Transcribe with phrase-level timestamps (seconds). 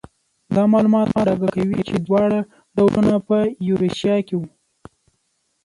[0.55, 2.39] دا معلومات په ډاګه کوي چې دواړه
[2.75, 4.47] ډولونه په ایروشیا کې وو.